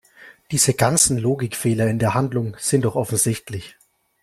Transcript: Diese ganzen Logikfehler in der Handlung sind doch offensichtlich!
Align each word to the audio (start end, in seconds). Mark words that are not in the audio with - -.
Diese 0.49 0.73
ganzen 0.73 1.19
Logikfehler 1.19 1.85
in 1.87 1.99
der 1.99 2.15
Handlung 2.15 2.57
sind 2.59 2.85
doch 2.85 2.95
offensichtlich! 2.95 3.77